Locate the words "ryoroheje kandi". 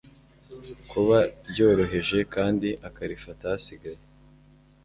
1.49-2.69